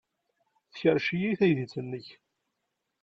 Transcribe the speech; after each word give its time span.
Tkerrec-iyi 0.71 1.31
teydit-nnek. 1.39 2.07